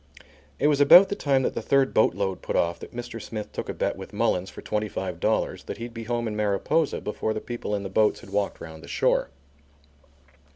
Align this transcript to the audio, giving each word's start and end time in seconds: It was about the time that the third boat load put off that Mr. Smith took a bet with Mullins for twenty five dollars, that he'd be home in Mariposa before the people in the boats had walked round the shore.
It 0.57 0.65
was 0.65 0.81
about 0.81 1.09
the 1.09 1.15
time 1.15 1.43
that 1.43 1.53
the 1.53 1.61
third 1.61 1.93
boat 1.93 2.15
load 2.15 2.41
put 2.41 2.55
off 2.55 2.79
that 2.79 2.91
Mr. 2.95 3.21
Smith 3.21 3.51
took 3.51 3.69
a 3.69 3.73
bet 3.75 3.95
with 3.97 4.13
Mullins 4.13 4.49
for 4.49 4.63
twenty 4.63 4.89
five 4.89 5.19
dollars, 5.19 5.65
that 5.65 5.77
he'd 5.77 5.93
be 5.93 6.05
home 6.05 6.27
in 6.27 6.35
Mariposa 6.35 6.99
before 7.01 7.35
the 7.35 7.39
people 7.39 7.75
in 7.75 7.83
the 7.83 7.87
boats 7.87 8.21
had 8.21 8.31
walked 8.31 8.59
round 8.59 8.81
the 8.81 8.87
shore. 8.87 9.29